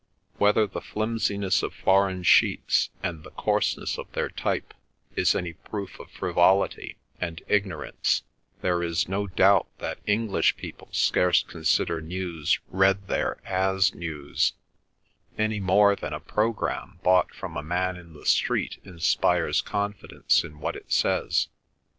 [0.39, 4.73] Whether the flimsiness of foreign sheets and the coarseness of their type
[5.15, 8.23] is any proof of frivolity and ignorance,
[8.63, 14.53] there is no doubt that English people scarce consider news read there as news,
[15.37, 20.59] any more than a programme bought from a man in the street inspires confidence in
[20.59, 21.47] what it says.